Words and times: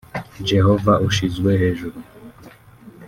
Jehovah 0.49 1.01
ushyizwe 1.07 1.49
hejuru’ 1.61 1.99